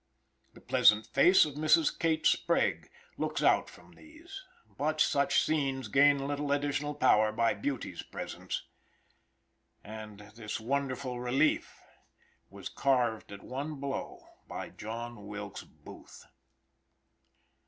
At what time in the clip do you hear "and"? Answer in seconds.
9.83-10.21